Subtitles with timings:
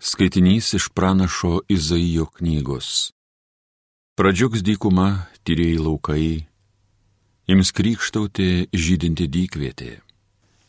[0.00, 3.10] Skaitinys iš pranašo Izaijo knygos.
[4.14, 6.28] Pradžiugs dykuma, tyrėjai laukai,
[7.50, 9.90] ims krikštauti žydinti dykvietė.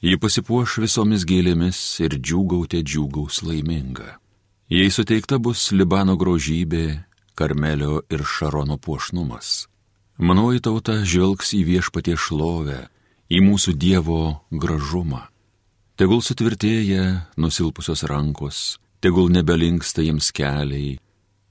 [0.01, 4.17] Ji pasipuoš visomis gėlėmis ir džiūgautė džiūgaus laiminga.
[4.73, 7.05] Jei suteikta bus Libano grožybė,
[7.37, 9.67] Karmelio ir Šarono puošnumas.
[10.17, 12.81] Manoji tauta žvelgs į viešpatie šlovę,
[13.29, 15.27] į mūsų Dievo gražumą.
[16.01, 20.97] Tegul sutvirtėja nusilpusios rankos, tegul nebelinksta jiems keliai.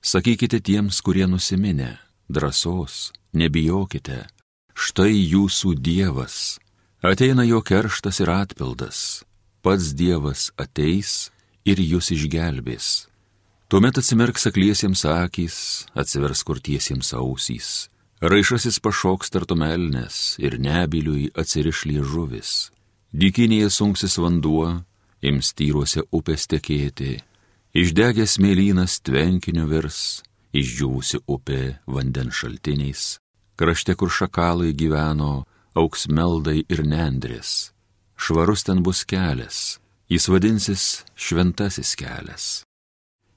[0.02, 1.98] Sakykite tiems, kurie nusiminę,
[2.30, 4.26] drąsos, nebijokite,
[4.74, 6.58] štai jūsų Dievas.
[7.02, 9.22] Ateina jo kerštas ir atpildas,
[9.62, 11.30] pats Dievas ateis
[11.66, 13.06] ir jūs išgelbės.
[13.68, 15.56] Tuomet atsimerks akliesiems akys,
[15.92, 17.68] atsivers kurtiesiems ausys,
[18.24, 22.52] raišasis pašoks tartumelnes ir nebiliui atsiriš liežuvis.
[23.12, 24.80] Dykinėje sunksis vanduo,
[25.20, 27.18] ims tyruose upės tekėti,
[27.78, 33.02] Išdegęs mėlynas tvenkiniu virs, išdžiūvusi upė vandens šaltiniais,
[33.54, 35.44] krašte, kur šakalai gyveno,
[35.78, 37.70] auks meldai ir nendrės.
[38.18, 39.78] Švarus ten bus kelias,
[40.10, 42.46] jis vadinsis šventasis kelias.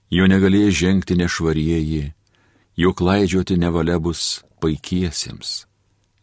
[0.10, 2.04] Jo negalės žengti nešvarieji,
[2.82, 5.68] jo klaidžioti nevalia bus paikiesiems.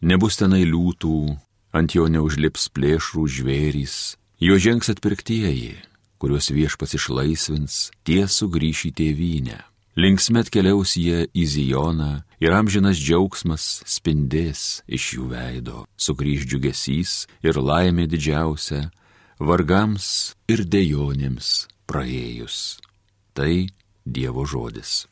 [0.03, 1.37] Nebus tenai liūtų,
[1.71, 3.95] ant jo neužlips plėšrų žvėrys,
[4.43, 5.77] jo žengs atpirktieji,
[6.19, 9.59] kuriuos viešpats išlaisvins, tie sugrįš į tėvynę.
[9.99, 17.59] Linksmet keliaus jie į Zijoną ir amžinas džiaugsmas spindės iš jų veido, sugrįž džiugesys ir
[17.59, 18.85] laimė didžiausia,
[19.39, 22.79] vargams ir dejonėms praėjus.
[23.35, 23.67] Tai
[24.05, 25.05] Dievo žodis.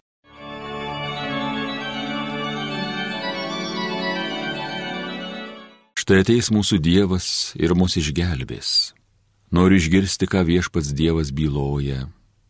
[5.98, 7.28] Štai ateis mūsų Dievas
[7.60, 8.97] ir mus išgelbės.
[9.48, 12.10] Noriu išgirsti, ką viešpats Dievas byloja.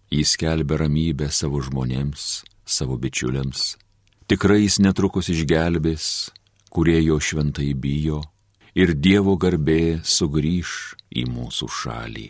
[0.09, 3.75] Jis kelbė ramybę savo žmonėms, savo bičiuliams.
[4.25, 6.31] Tikrai jis netrukus išgelbės,
[6.73, 8.23] kurie jo šventai bijo,
[8.73, 12.27] ir Dievo garbė sugrįž į mūsų šalį.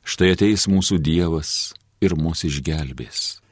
[0.00, 3.42] Štai ateis mūsų Dievas ir mus išgelbės.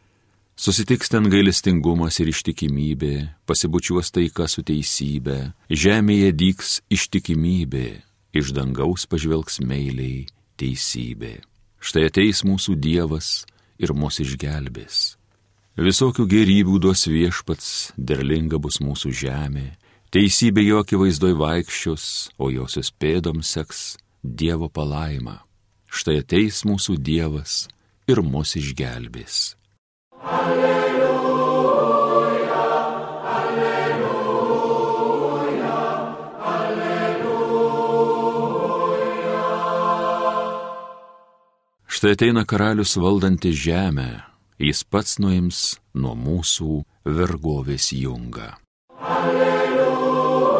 [0.57, 3.15] Susitiks ten gailestingumas ir ištikimybė,
[3.45, 7.89] pasibučiuos taika su teisybė, žemėje dyks ištikimybė,
[8.33, 10.25] iš dangaus pažvelgs meiliai
[10.61, 11.39] teisybė.
[11.85, 13.45] Štai ateis mūsų Dievas
[13.79, 15.17] ir mus išgelbės.
[15.75, 19.67] Visokių gerybių duos viešpats, derlinga bus mūsų žemė,
[20.15, 22.05] teisybė jo akivaizdoj vaikščios,
[22.39, 23.83] o josios pėdoms seks
[24.23, 25.43] Dievo palaima.
[25.91, 27.67] Štai ateis mūsų Dievas
[28.07, 29.57] ir mus išgelbės.
[30.25, 30.84] Alleluja.
[41.95, 44.27] Štai ateina karalius valdantis žemę,
[44.59, 48.59] jis pats nuims nuo mūsų vergovės jungą.
[48.99, 50.59] Alleluja,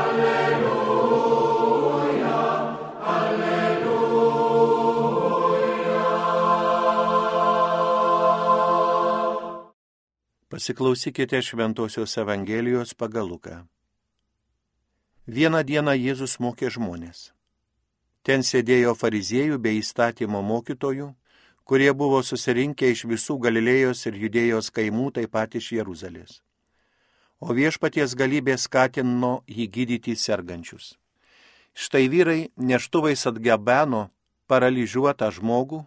[0.00, 1.14] alleluja,
[3.14, 4.42] alleluja.
[10.50, 13.62] Pasiklausykite Šventojios Evangelijos pagal Luką.
[15.30, 17.37] Vieną dieną Jėzus mokė žmonės.
[18.28, 21.06] Ten sėdėjo fariziejų bei įstatymo mokytojų,
[21.64, 26.42] kurie buvo susirinkę iš visų Galilėjos ir Judėjos kaimų, taip pat iš Jeruzalės.
[27.40, 30.98] O viešpaties galybė skatino jį gydyti sergančius.
[31.72, 34.10] Štai vyrai neštuvais atgabeno
[34.44, 35.86] paralyžiuotą žmogų,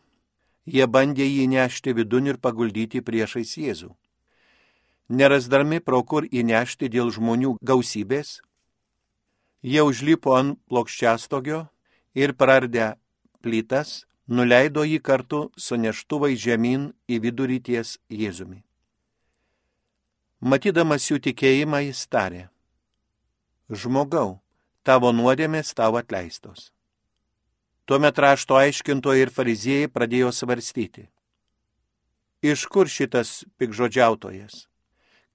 [0.66, 3.92] jie bandė jį nešti vidun ir paguldyti priešais Jėzų.
[5.14, 8.40] Nerasdami pro kur įnešti dėl žmonių gausybės,
[9.62, 11.68] jie užlipo ant plokščiastogio
[12.16, 12.94] ir praardę
[13.42, 18.62] plytas, nuleido jį kartu su neštuvai žemyn į vidurį ties Jėzumi.
[20.42, 22.48] Matydamas jų tikėjimą jis tarė,
[23.70, 24.40] žmogau,
[24.84, 26.72] tavo nuodėmės tavo atleistos.
[27.86, 31.08] Tuomet rašto aiškintojai ir fariziejai pradėjo svarstyti.
[32.42, 34.66] Iš kur šitas pikžodžiautojas?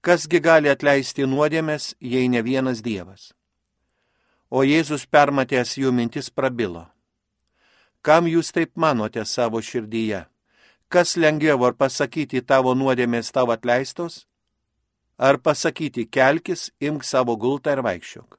[0.03, 3.31] Kasgi gali atleisti nuodėmės, jei ne vienas Dievas?
[4.49, 6.85] O Jėzus permatęs jų mintis prabilo.
[8.01, 10.23] Kam jūs taip manote savo širdyje?
[10.87, 14.23] Kas lengviau ar pasakyti tavo nuodėmės tavo atleistos?
[15.19, 18.37] Ar pasakyti kelkis, imk savo gultą ir vaikščiok?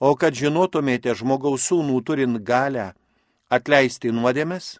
[0.00, 2.94] O kad žinotumėte žmogaus sūnų turint galę
[3.50, 4.78] atleisti nuodėmės,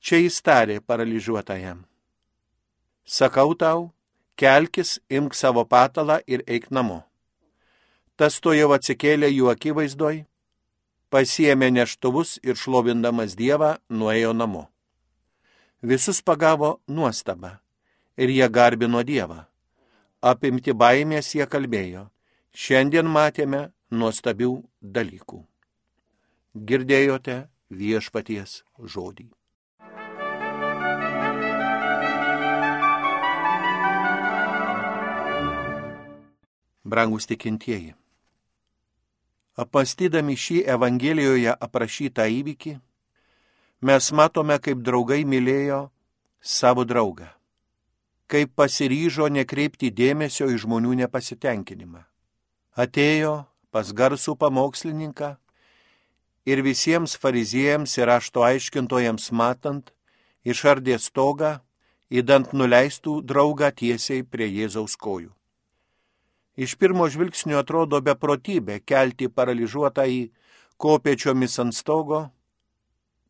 [0.00, 1.84] čia jis tarė paralyžiuotajam.
[3.04, 3.92] Sakau tau,
[4.34, 7.04] kelkis, imk savo patalą ir eik namo.
[8.18, 10.24] Tas to jau atsikėlė jų akivaizdoj,
[11.14, 14.64] pasiemė neštuvus ir šlovindamas Dievą nuėjo namo.
[15.86, 17.60] Visus pagavo nuostaba
[18.18, 19.44] ir jie garbino Dievą.
[20.18, 22.08] Apimti baimės jie kalbėjo.
[22.50, 24.50] Šiandien matėme nuostabių
[24.82, 25.38] dalykų.
[26.58, 27.38] Girdėjote
[27.70, 29.28] viešpaties žodį.
[36.82, 37.94] Brangus tikintieji.
[39.58, 42.76] Apastydami šį Evangelijoje aprašytą įvykį,
[43.82, 45.88] mes matome, kaip draugai mylėjo
[46.38, 47.26] savo draugą,
[48.30, 52.04] kaip pasiryžo nekreipti dėmesio į žmonių nepasitenkinimą.
[52.78, 53.34] Atėjo
[53.74, 55.32] pas garsų pamokslininką
[56.46, 59.90] ir visiems fariziejams ir ašto aiškintojams matant,
[60.46, 61.58] išardė stogą,
[62.14, 65.34] įdant nuleistų draugą tiesiai prie Jėzaus kojų.
[66.58, 70.18] Iš pirmo žvilgsnio atrodo beprotybė kelti paralyžiuotą į
[70.82, 72.24] kopėčiomis ant stogo,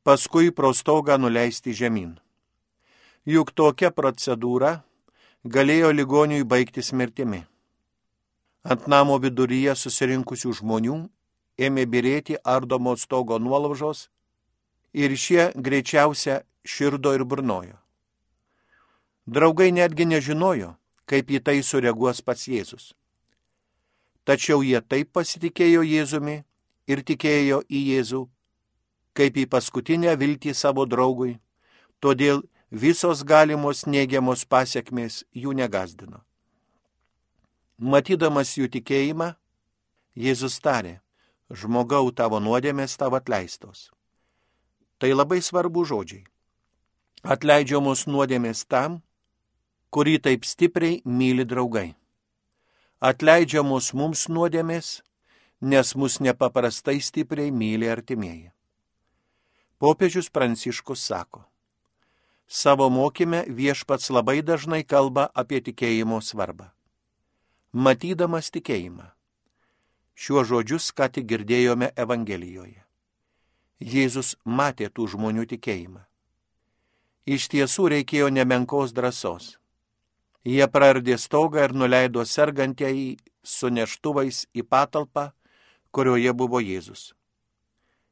[0.00, 2.14] paskui pro stogą nuleisti žemyn.
[3.28, 4.78] Juk tokia procedūra
[5.44, 7.42] galėjo ligoniui baigtis mirtimi.
[8.64, 10.96] Ant namo viduryje susirinkusių žmonių
[11.60, 14.06] ėmė birėti ardomo stogo nuolaužos
[14.96, 17.76] ir šie greičiausia širdo ir burnojo.
[19.28, 20.72] Draugai netgi nežinojo,
[21.04, 22.94] kaip į tai sureaguos pats Jėzus.
[24.28, 26.42] Tačiau jie taip pasitikėjo Jėzumi
[26.92, 28.18] ir tikėjo į Jėzų,
[29.16, 31.38] kaip į paskutinę viltį savo draugui,
[32.04, 36.20] todėl visos galimos neigiamos pasiekmės jų negazdino.
[37.80, 39.30] Matydamas jų tikėjimą,
[40.12, 40.98] Jėzus tarė,
[41.48, 43.86] žmogau tavo nuodėmės tavo atleistos.
[45.00, 46.26] Tai labai svarbu žodžiai.
[47.24, 49.00] Atleidžiamos nuodėmės tam,
[49.88, 51.94] kurį taip stipriai myli draugai
[53.00, 55.02] atleidžiamos mums nuodėmės,
[55.60, 58.50] nes mus nepaprastai stipriai myli artimieji.
[59.78, 61.44] Popiežius Pranciškus sako,
[62.46, 66.72] savo mokyme viešpats labai dažnai kalba apie tikėjimo svarbą.
[67.72, 69.12] Matydamas tikėjimą.
[70.18, 72.82] Šiuo žodžius ką tik girdėjome Evangelijoje.
[73.78, 76.02] Jėzus matė tų žmonių tikėjimą.
[77.28, 79.58] Iš tiesų reikėjo nemenkos drąsos
[80.46, 85.30] Jie prardė stogą ir nuleido sergantieji su neštuvais į patalpą,
[85.90, 87.12] kurioje buvo Jėzus.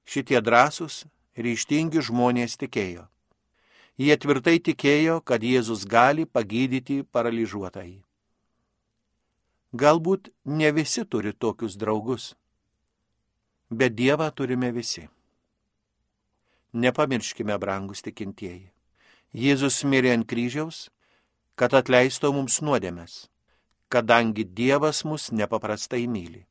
[0.07, 1.05] Šitie drąsūs,
[1.37, 3.07] ryštingi žmonės tikėjo.
[3.97, 8.03] Jie tvirtai tikėjo, kad Jėzus gali pagydyti paralyžiuotąjį.
[9.77, 12.35] Galbūt ne visi turi tokius draugus,
[13.71, 15.09] bet Dievą turime visi.
[16.73, 18.71] Nepamirškime, brangus tikintieji.
[19.37, 20.87] Jėzus mirė ant kryžiaus
[21.57, 23.13] kad atleistų mums nuodėmės,
[23.89, 26.43] kadangi Dievas mus nepaprastai myli.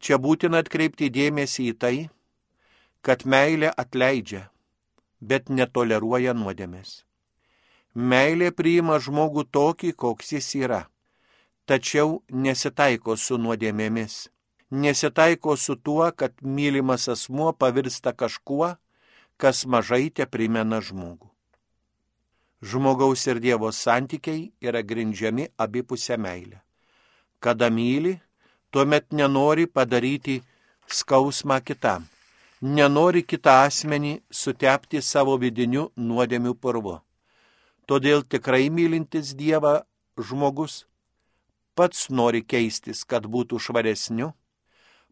[0.00, 1.96] Čia būtina atkreipti dėmesį į tai,
[3.04, 4.46] kad meilė atleidžia,
[5.20, 7.02] bet netoleruoja nuodėmės.
[7.94, 10.82] Meilė priima žmogų tokį, koks jis yra,
[11.68, 14.18] tačiau nesitaiko su nuodėmėmis,
[14.70, 18.74] nesitaiko su tuo, kad mylimas asmuo pavirsta kažkuo,
[19.36, 21.35] kas mažai te primena žmogų
[22.62, 26.60] žmogaus ir Dievo santykiai yra grindžiami abipusę meilę.
[27.40, 28.18] Kada myli,
[28.70, 30.42] tuomet nenori padaryti
[30.86, 32.06] skausmą kitam,
[32.60, 37.00] nenori kitą asmenį sutepti savo vidiniu nuodėmiu purvu.
[37.86, 39.82] Todėl tikrai mylintis Dievą
[40.18, 40.86] žmogus
[41.76, 44.32] pats nori keistis, kad būtų švaresniu,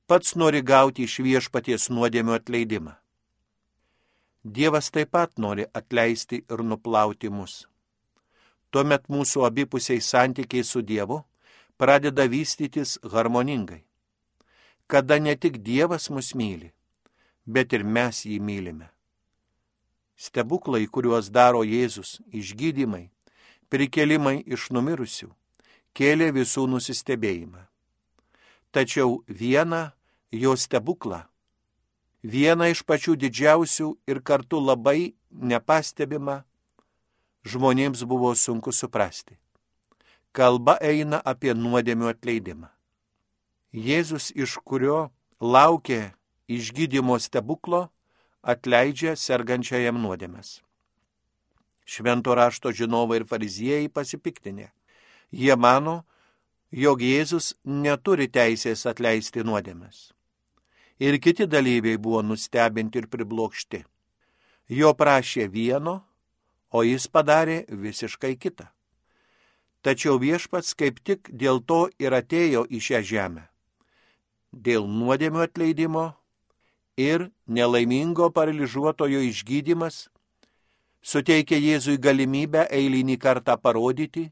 [0.09, 2.97] pats nori gauti iš viešpaties nuodėmių atleidimą.
[4.45, 7.65] Dievas taip pat nori atleisti ir nuplauti mus.
[8.71, 11.23] Tuomet mūsų abipusiai santykiai su Dievu
[11.81, 13.81] pradeda vystytis harmoningai.
[14.87, 16.75] Kada ne tik Dievas mus myli,
[17.47, 18.91] bet ir mes jį mylime.
[20.17, 23.09] Stebuklai, kuriuos daro Jėzus, išgydymai,
[23.73, 25.33] prikelimai iš numirusių,
[25.97, 27.65] kėlė visų nusistebėjimą.
[28.71, 29.87] Tačiau vieną
[30.37, 31.25] jo stebuklą
[32.25, 36.41] vieną iš pačių didžiausių ir kartu labai nepastebimą,
[37.45, 39.37] žmonėms buvo sunku suprasti.
[40.33, 42.71] Kalba eina apie nuodėmių atleidimą.
[43.75, 46.15] Jėzus, iš kurio laukė
[46.49, 47.89] išgydymo stebuklo,
[48.43, 50.63] atleidžia sergančiajam nuodėmės.
[51.85, 54.71] Švento rašto žinovai ir fariziejai pasipiktinė.
[55.31, 56.03] Jie mano,
[56.73, 60.14] jog Jėzus neturi teisės atleisti nuodėmės
[60.99, 63.85] ir kiti dalyviai buvo nustebinti ir priblokšti.
[64.69, 66.01] Jo prašė vieno,
[66.71, 68.71] o jis padarė visiškai kitą.
[69.85, 73.45] Tačiau viešpats kaip tik dėl to ir atėjo į šią žemę.
[74.55, 76.15] Dėl nuodėmio atleidimo
[76.97, 80.09] ir nelaimingo paralyžiuotojo išgydymas
[81.05, 84.31] suteikia Jėzui galimybę eilinį kartą parodyti,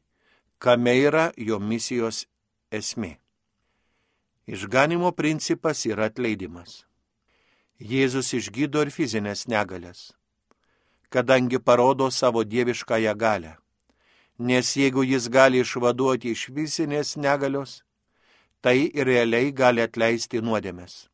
[0.57, 2.25] kame yra jo misijos
[2.71, 3.22] esmė.
[4.47, 6.83] Išganimo principas yra atleidimas.
[7.79, 10.11] Jėzus išgydo ir fizinės negalės,
[11.07, 13.53] kadangi parodo savo dieviškąją galę.
[14.37, 17.83] Nes jeigu jis gali išvaduoti iš fizinės negalios,
[18.61, 21.07] tai ir realiai gali atleisti nuodėmės.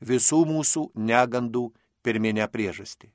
[0.00, 1.64] Visų mūsų negandų
[2.06, 3.10] pirminę priežastį.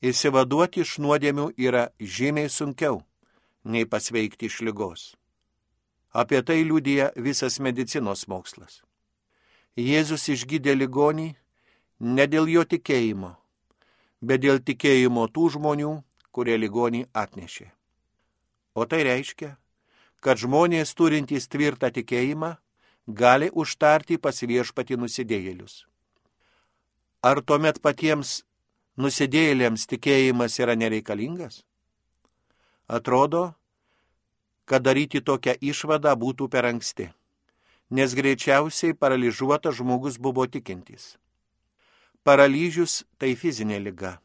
[0.00, 3.02] Įsivaduoti iš nuodėmių yra žymiai sunkiau
[3.64, 5.12] nei pasveikti iš lygos.
[6.16, 8.80] Apie tai liūdija visas medicinos mokslas.
[9.76, 11.26] Jėzus išgydė ligonį
[12.00, 13.34] ne dėl jo tikėjimo,
[14.24, 15.92] bet dėl tikėjimo tų žmonių,
[16.32, 17.68] kurie ligonį atnešė.
[18.76, 19.56] O tai reiškia,
[20.24, 22.54] kad žmonės turintys tvirtą tikėjimą
[23.06, 25.84] gali užtarti pas viešpati nusidėjėlius.
[27.20, 28.42] Ar tuomet patiems
[28.96, 31.62] nusidėjėliams tikėjimas yra nereikalingas?
[32.88, 33.52] Atrodo,
[34.66, 37.08] kad daryti tokią išvadą būtų per anksti,
[37.90, 41.14] nes greičiausiai paralyžiuotas žmogus buvo tikintis.
[42.26, 44.16] Paralyžius tai fizinė lyga,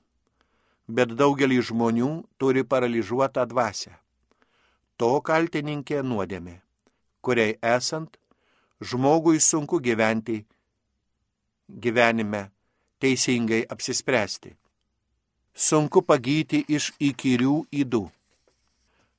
[0.89, 3.93] bet daugelį žmonių turi paralyžiuotą dvasę.
[4.97, 6.57] To kaltininkė nuodėmė,
[7.21, 8.17] kuriai esant
[8.81, 10.41] žmogui sunku gyventi
[11.71, 12.51] gyvenime,
[12.99, 14.55] teisingai apsispręsti.
[15.53, 18.03] Sunku pagyti iš įkyrių įdų.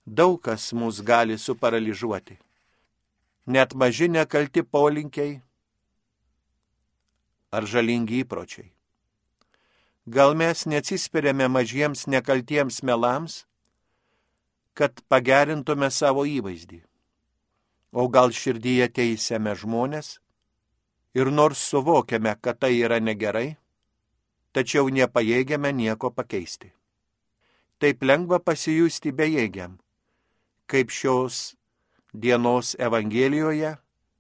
[0.07, 2.39] Daug kas mus gali suparaližuoti.
[3.47, 5.41] Net maži nekalti polinkiai
[7.53, 8.71] ar žalingi įpročiai.
[10.07, 13.45] Gal mes neatsispiriame mažiems nekaltiems melams,
[14.75, 16.83] kad pagerintume savo įvaizdį
[17.93, 20.17] o gal širdyje teisėme žmonės
[21.15, 23.59] ir nors suvokiame, kad tai yra negerai,
[24.57, 26.73] tačiau nepajėgiame nieko pakeisti.
[27.79, 29.77] Taip lengva pasijusti bejėgiam,
[30.73, 31.43] kaip šios
[32.13, 33.75] dienos Evangelijoje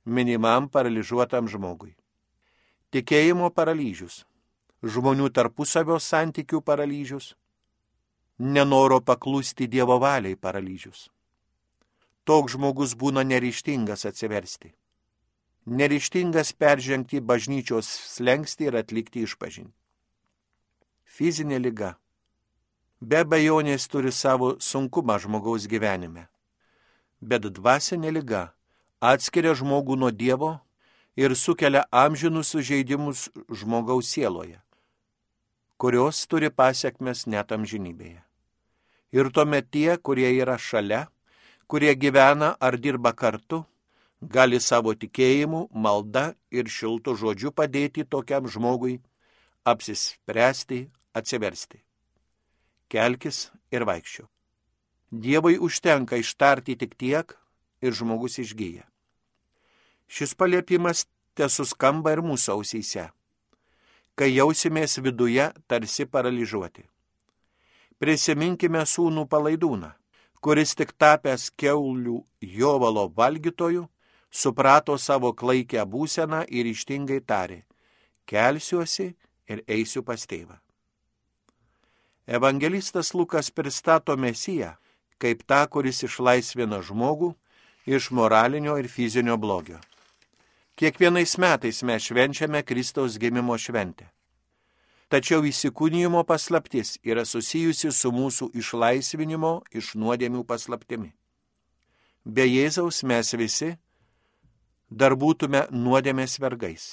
[0.04, 1.94] minimam paralyžiuotam žmogui.
[2.92, 4.26] Tikėjimo paralyžius,
[4.85, 7.32] žmonių tarpusavio santykių paralyžius,
[8.38, 11.09] nenoro paklusti Dievo valiai paralyžius
[12.25, 14.73] toks žmogus būna neryštingas atsiversti.
[15.66, 19.75] Neryštingas peržengti bažnyčios slengsti ir atlikti išpažinti.
[21.06, 21.97] Fizinė lyga.
[23.00, 26.28] Be bejonės turi savo sunkumą žmogaus gyvenime.
[27.22, 28.42] Bet dvasinė lyga
[28.98, 30.56] atskiria žmogų nuo Dievo
[31.16, 34.58] ir sukelia amžinus sužeidimus žmogaus sieloje,
[35.78, 38.22] kurios turi pasiekmes net amžinybėje.
[39.12, 41.06] Ir tuomet tie, kurie yra šalia,
[41.68, 43.62] kurie gyvena ar dirba kartu,
[44.22, 49.00] gali savo tikėjimu, malda ir šiltų žodžiu padėti tokiam žmogui
[49.68, 51.82] apsispręsti, atsiversti.
[52.88, 54.26] Kelkis ir vaikščiau.
[55.12, 57.37] Dievui užtenka ištarti tik tiek
[57.85, 58.87] ir žmogus išgyja.
[60.09, 63.09] Šis paliepimas tesuskamba ir mūsų ausyse,
[64.16, 66.88] kai jausimės viduje tarsi paralyžiuoti.
[68.00, 69.92] Prisiminkime sūnų palaidūną
[70.42, 73.87] kuris tik tapęs keulių jovalo valgytoju,
[74.31, 77.62] suprato savo klaikę būseną ir ištingai tarė-
[78.28, 79.14] kelsiuosi
[79.49, 80.59] ir eisiu pas tėvą.
[82.26, 84.76] Evangelistas Lukas pristato Mesiją
[85.22, 87.32] kaip tą, kuris išlaisvina žmogų
[87.86, 89.78] iš moralinio ir fizinio blogio.
[90.76, 94.08] Kiekvienais metais mes švenčiame Kristaus gimimo šventę.
[95.12, 101.10] Tačiau įsikūnyjimo paslaptis yra susijusi su mūsų išlaisvinimo iš nuodėmių paslaptimi.
[102.24, 103.74] Be Jėzaus mes visi
[104.88, 106.86] dar būtume nuodėmės vergais,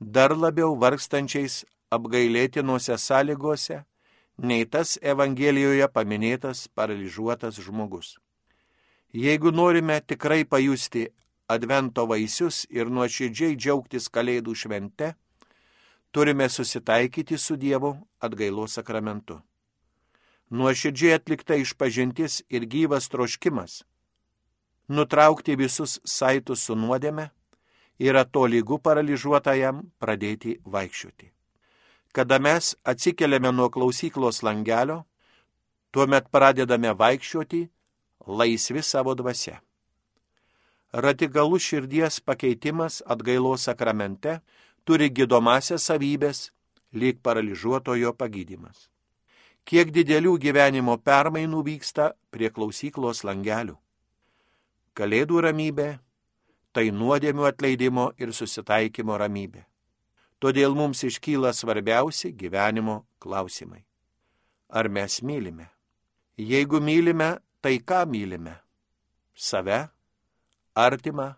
[0.00, 3.82] dar labiau vargstančiais apgailėtinuose sąlygose,
[4.38, 8.16] nei tas Evangelijoje paminėtas paralyžiuotas žmogus.
[9.14, 11.08] Jeigu norime tikrai pajusti
[11.46, 15.10] Advento vaisius ir nuoširdžiai džiaugtis Kalėdų švente,
[16.10, 19.42] turime susitaikyti su Dievu atgailos sakramentu.
[20.50, 23.82] Nuoširdžiai atlikta išpažintis ir gyvas troškimas
[24.88, 27.30] nutraukti visus saitus su nuodėme
[27.98, 31.30] yra to lygų paralyžiuotajam pradėti vaikščioti.
[32.14, 35.00] Kada mes atsikeliame nuo klausyklos langelio,
[35.90, 37.64] tuomet pradedame vaikščioti
[38.26, 39.56] laisvi savo dvasia.
[40.94, 44.36] Radikalus širdies pakeitimas atgailos sakramente
[44.86, 46.52] turi gydomasias savybės,
[46.94, 48.86] lyg paralyžiuotojo pagydymas.
[49.66, 53.74] Kiek didelių gyvenimo permainų vyksta prie klausyklos langelių.
[54.94, 55.90] Kalėdų ramybė-
[56.74, 59.66] tai nuodėmių atleidimo ir susitaikymo ramybė.
[60.42, 63.84] Todėl mums iškyla svarbiausi gyvenimo klausimai.
[64.74, 65.70] ar mes mylime.
[66.36, 68.54] Jeigu mylime, tai ką mylime?
[69.34, 69.88] Save,
[70.74, 71.34] artimą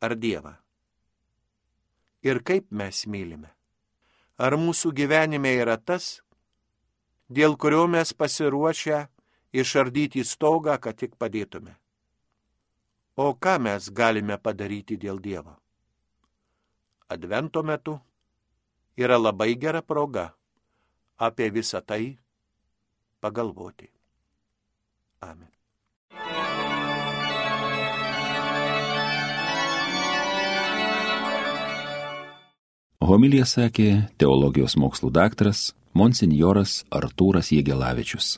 [0.00, 0.54] ar Dievą?
[2.22, 3.50] Ir kaip mes mylime?
[4.38, 6.20] Ar mūsų gyvenime yra tas,
[7.30, 9.06] dėl kurio mes pasiruošę
[9.54, 11.76] išardyti stogą, kad tik padėtume?
[13.16, 15.54] O ką mes galime padaryti dėl Dievo?
[17.08, 18.00] Advento metu
[18.96, 20.30] yra labai gera proga
[21.16, 22.16] apie visą tai
[23.20, 23.90] pagalvoti.
[25.20, 25.52] Amen.
[33.06, 38.36] Homilija sakė teologijos mokslų daktaras monsinjoras Artūras Jėgelavičius.